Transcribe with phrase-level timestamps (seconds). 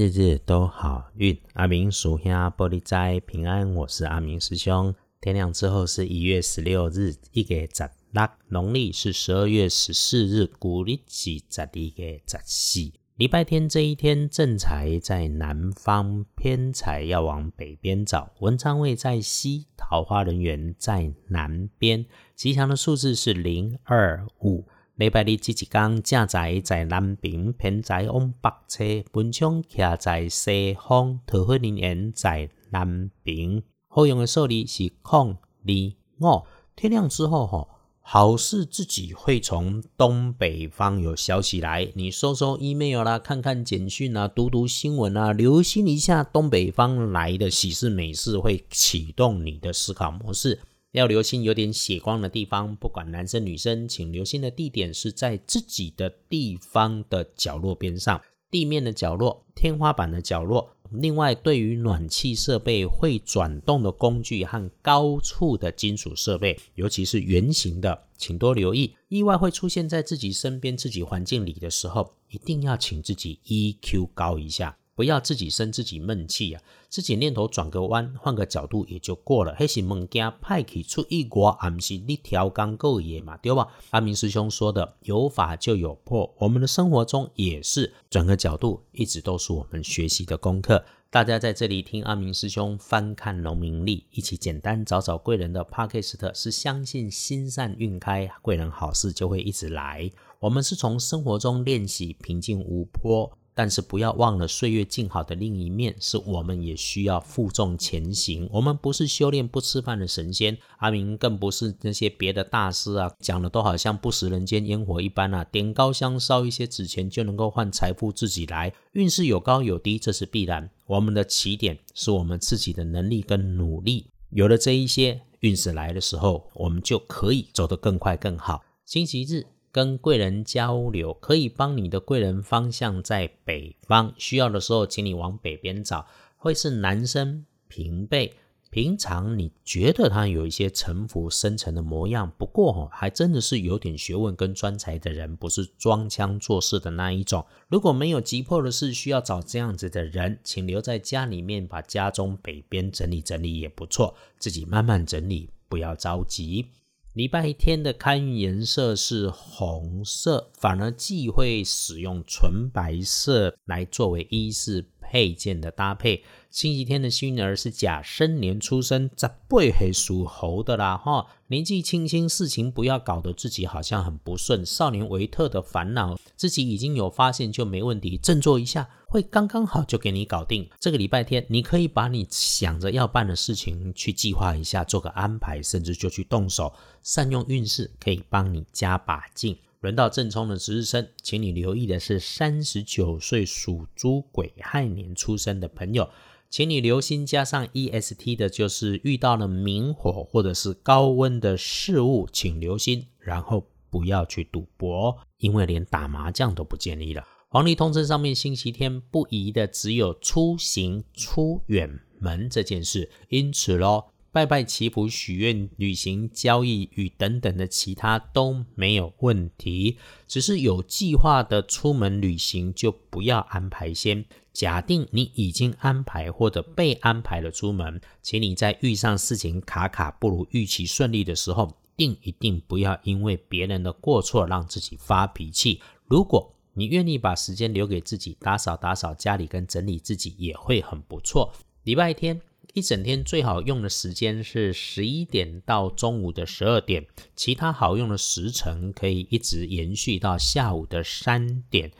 [0.00, 3.74] 日日都好运，阿明属下玻璃斋平安。
[3.74, 4.94] 我是阿明师兄。
[5.20, 12.92] 天亮之后是一月十六日，一个十六，农历是十二月十四日，古历是十二个十四。
[13.16, 18.32] 礼拜天这一天，正财在南方，偏财要往北边找。
[18.38, 22.06] 文昌位在西，桃花人员在南边。
[22.34, 24.64] 吉祥的数字是零二五。
[25.00, 28.84] 礼拜日这一天，正在在南平，偏在往北侧，
[29.14, 33.62] 文昌徛在西方，桃花人缘在南平。
[33.88, 35.72] 好用的数字是空二
[36.18, 36.42] 五。
[36.76, 37.66] 天亮之后，吼，
[38.02, 41.90] 好事自己会从东北方有消息来。
[41.94, 50.60] 你收收 email 啦，看看简讯啊，读读新闻啊，留心一下东北方来的喜事美事，会启动你的思考模式。
[50.92, 60.76] 要留心有点血光的地方，不管男生女生，请留心的地点是在自己的地方的角落边上，地面的角落、天花板的角落。
[60.90, 68.92] 另外，对于暖气设备会转动的工具和高处的金属设备，尤其是圆形的，请多留意。
[69.06, 74.76] 意外会出现在自己身边、自己环境里的时候，一定要请自己 EQ 高一下。
[75.00, 76.60] 不要自己生自己闷气啊！
[76.90, 79.54] 自己念头转个弯，换个角度也就过了。
[79.56, 83.66] 黑是物件派去出一国，而不是你调刚够野嘛，对吧？
[83.92, 90.84] 阿明师兄说的有法就有破，我们的生活中也是转个角度，一直都是我们学习的功课。
[91.08, 100.10] 大家在这里听阿明师兄翻看农民历，一起简单找找贵人的帕克斯特，是相信心善运开，贵人好事就会一直来。
[100.40, 103.32] 我们是从生活中练习平静无波。
[103.54, 108.48] 但是不要忘了岁月静好的另一面，是我们也需要负重前行。
[108.52, 115.44] 我们不是修炼不吃饭的神仙，阿明更不是那些别的大师啊，讲的都好像不食人间烟火一般啊。
[115.44, 120.70] 点高香烧一些纸钱就能够换财富自己来，运势有高有低，这是必然。
[120.86, 128.62] 我们的起点是我们自己的能力跟努力，有了这一些，运势来的时候，我们就可以走得更快更好。
[128.86, 129.46] 星期日。
[129.72, 136.06] 跟贵人交流，可以帮你的贵人方向在北方，需要的时候，请你往北边找。
[136.36, 138.34] 会是男生平辈，
[138.70, 147.44] 平常你觉得他有一些城府深沉的模样，不过哈，还真的是有点学问跟专才的人，不是装腔作势的那一种。
[147.68, 156.66] 如果没有急迫的事需要找这样子的人，请留在家里面，把家中北边整理整理也不错，自己慢慢整理，不要着急。
[157.14, 166.22] 礼拜天的开运颜色是红色，反而忌讳使用纯白色来作为衣饰配件的搭配。
[166.50, 171.26] 星期天的幸运儿是甲申年出生，这背黑属猴的啦哈。
[171.48, 174.64] 年纪轻轻，事情不要搞得自己好像很不顺。
[174.64, 178.88] 少年维特的烦恼，自己已经有发现就没问题，振作一下。
[179.06, 180.68] 会刚刚好就给你搞定。
[180.78, 186.72] 这个礼拜天，你可以把你想着要办的事情去计划一下，做个安排，甚至就去动手。
[187.02, 189.56] 善用运势，可以帮你加把劲。
[189.80, 196.10] 轮到正冲的值日生，请你留意的是三十九岁属猪癸亥年出生的朋友，
[196.50, 207.24] 请你留心加上 EST 的，就是遇到了明火或者是高温的事物，请留心，然后不要去赌博，因为连打麻将都不建议了。
[207.48, 219.98] 黄历通知上面，星期天不宜的只有出行出远门这件事，因此喽，拜拜祈福、许愿、旅行、交易与等等的其他都没有问题，
[220.28, 224.24] 只是有计划的出门旅行就不要安排先。
[224.52, 235.80] 假定你已经安排或者被安排了出门，请你在遇上事情卡卡不如预期顺利的时候，定一定不要因为别人的过错让自己发脾气。
[236.06, 241.52] 如果你愿意把时间留给自己，打扫打扫家里跟整理自己也会很不错。
[241.84, 242.40] 礼拜天
[242.74, 251.90] 一整天最好用的时间是十一点到中午的十二点，其他好用的时辰可以一直延续到下午的三点。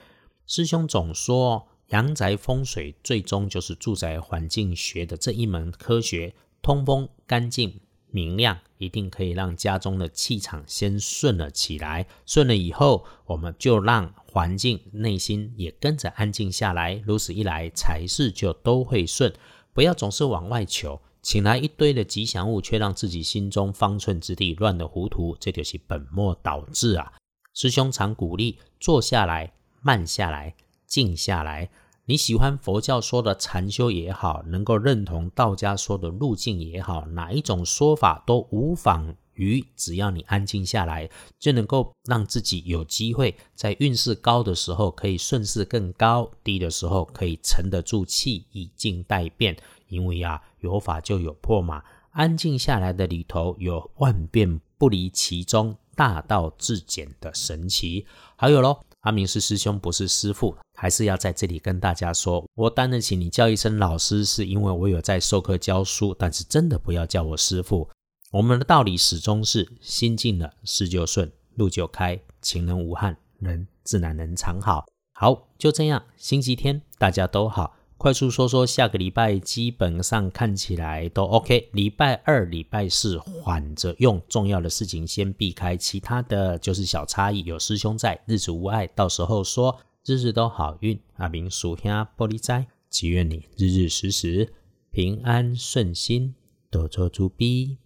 [0.47, 7.81] 师兄总说，阳宅风水最终就是住宅环境学的这一门科学，通风干净。
[8.13, 17.01] 明亮一定可以让家中的气场先顺了起来，顺了以后，我们就让环境内心也跟着安静下来。
[17.07, 19.33] 如此一来，财事就都会顺。
[19.73, 27.13] 不要总是往外求，请来一堆的吉祥物，却让自己心中方寸之地乱得糊涂，这就是本末倒置啊！
[27.55, 29.53] 师兄常鼓励坐下来，
[29.83, 30.55] 慢下来，
[30.87, 31.71] 静下来。
[32.07, 39.15] 你喜欢佛教说的禅修也好，能够认同道家说的路径也好，哪一种说法都无妨。
[39.35, 49.57] 鱼只要你安静下来，就能够让自己有机会在运势高的时候可以顺势更高，低的时候可以沉得住气，以静待变。
[49.89, 51.83] 因为啊，有法就有破嘛，
[52.13, 58.07] 安静下来的里头有万变不离其中、大道至简的神奇。
[58.37, 67.89] 还有喽，阿明是师兄，不是师父，还是要在这里跟大家说，我担得起你叫一声老师，是因为我有在授课教书，但是真的不要叫我师父。
[68.33, 74.87] 我们的道理始终是心静了，事就顺，路就开，情人无憾，人自然能常好。
[75.13, 77.77] 好，就这样，星期天大家都好。
[77.97, 81.71] 快速说说，下个礼拜基本上看起来都 OK。
[81.73, 87.43] 礼拜二、礼拜四缓着用，重要的事情先避开，其他的就是小差异。
[87.43, 90.97] 有师兄在，日子无碍，到时候说日日都好运。
[91.17, 94.53] 阿明属下玻璃斋，祈愿你日日时时
[94.93, 96.37] 平安顺心，
[96.71, 97.79] 多做猪逼。